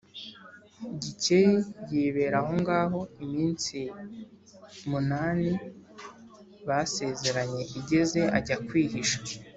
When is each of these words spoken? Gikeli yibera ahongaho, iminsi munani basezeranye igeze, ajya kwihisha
Gikeli 1.01 1.59
yibera 1.91 2.35
ahongaho, 2.41 2.99
iminsi 3.25 3.77
munani 4.89 5.51
basezeranye 6.67 7.61
igeze, 7.79 8.19
ajya 8.37 8.57
kwihisha 8.67 9.17